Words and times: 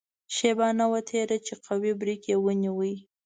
شېبه 0.35 0.67
نه 0.79 0.85
وه 0.91 0.99
تېره 1.09 1.37
چې 1.45 1.53
قوي 1.65 1.91
بریک 1.99 2.21
یې 2.31 2.37
ونیو. 2.43 2.77